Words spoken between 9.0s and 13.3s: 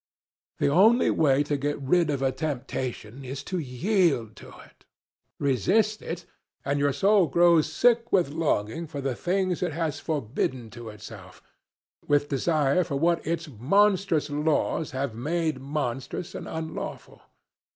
things it has forbidden to itself, with desire for what